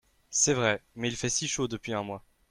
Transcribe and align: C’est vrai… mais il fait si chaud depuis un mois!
C’est 0.31 0.55
vrai… 0.55 0.81
mais 0.95 1.09
il 1.09 1.15
fait 1.15 1.29
si 1.29 1.47
chaud 1.47 1.67
depuis 1.67 1.93
un 1.93 2.01
mois! 2.01 2.25